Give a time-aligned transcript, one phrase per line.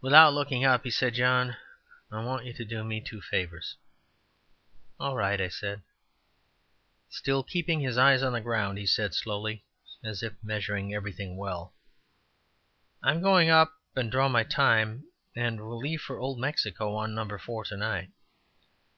[0.00, 1.54] Without looking up, he said: "John,
[2.10, 3.76] I want you to do me two favors."
[4.98, 5.82] "All right," said I.
[7.10, 9.66] Still keeping his eyes on the ground, he said, slowly,
[10.02, 11.74] as if measuring everything well:
[13.02, 15.04] "I'm going up and draw my time,
[15.36, 17.28] and will leave for Old Mexico on No.
[17.36, 18.08] 4 to night.